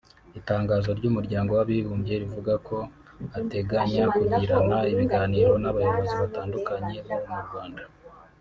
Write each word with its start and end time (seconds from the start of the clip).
Itangazo 0.39 0.89
ry’Umuryango 0.99 1.51
w’Abibumbye 1.57 2.13
rivuga 2.21 2.53
ko 2.67 2.77
“Ateganya 3.39 4.03
kugirana 4.15 4.77
ibiganiro 4.93 5.51
n’abayobozi 5.61 6.13
batandukanye 6.21 6.95
bo 7.07 7.17
mu 7.33 7.39
Rwanda 7.47 7.83